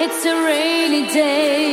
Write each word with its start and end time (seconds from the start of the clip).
It's 0.00 0.24
a 0.24 0.34
rainy 0.44 1.06
day. 1.12 1.67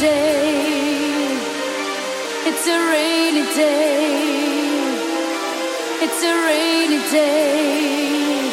Day. 0.00 1.36
It's 2.46 2.66
a 2.66 2.78
rainy 2.90 3.42
day. 3.54 4.98
It's 6.04 6.22
a 6.22 6.34
rainy 6.46 6.98
day. 7.10 8.48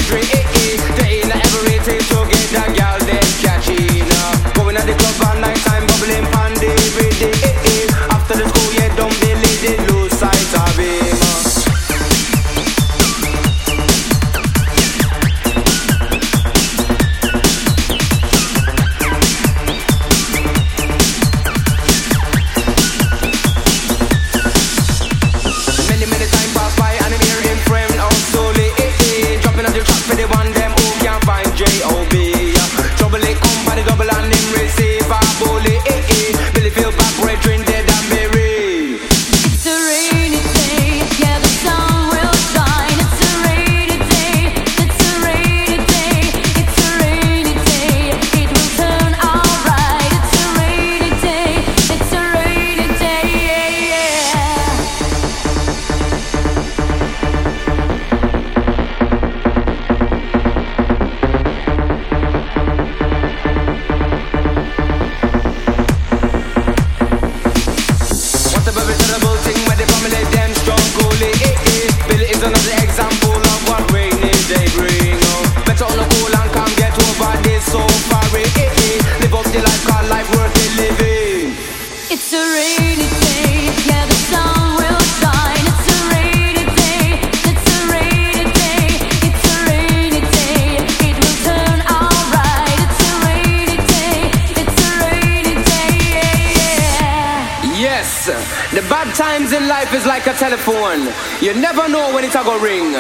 I'm 72.99 73.26
You 101.41 101.53
never 101.55 101.89
know 101.89 102.13
when 102.13 102.23
it's 102.23 102.35
a 102.35 102.43
go 102.43 102.59
ring. 102.61 102.93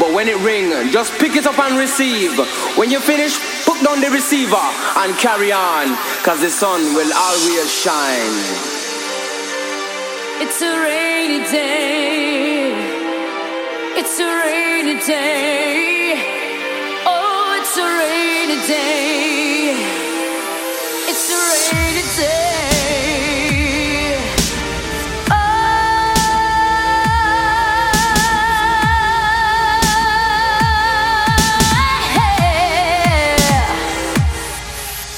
But 0.00 0.14
when 0.14 0.26
it 0.26 0.38
ring, 0.38 0.90
just 0.90 1.12
pick 1.18 1.36
it 1.36 1.46
up 1.46 1.58
and 1.58 1.78
receive. 1.78 2.32
When 2.78 2.90
you 2.90 2.98
finish, 2.98 3.38
put 3.66 3.78
down 3.84 4.00
the 4.00 4.08
receiver 4.08 4.64
and 5.00 5.14
carry 5.18 5.52
on. 5.52 5.96
Cause 6.24 6.40
the 6.40 6.48
sun 6.48 6.80
will 6.94 7.12
always 7.12 7.68
shine. 7.70 8.36
It's 10.40 10.62
a 10.62 10.72
rainy 10.80 11.44
day. 11.50 12.72
It's 14.00 14.18
a 14.18 14.26
rainy 14.26 14.98
day. 15.06 15.53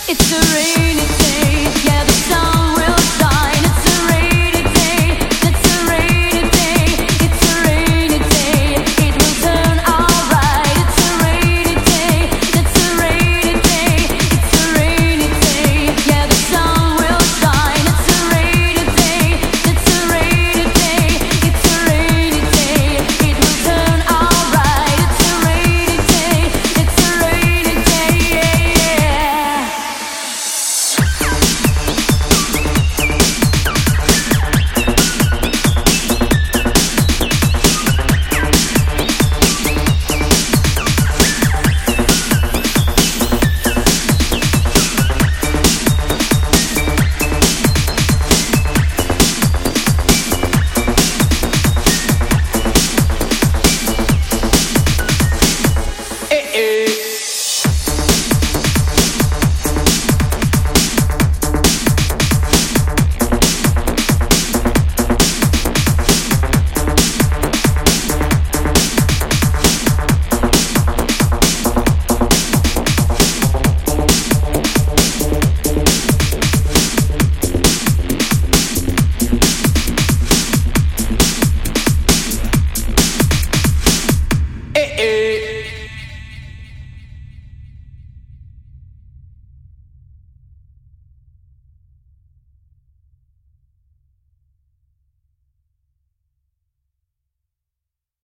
Eh, 0.09 0.15
eh. 0.15 1.26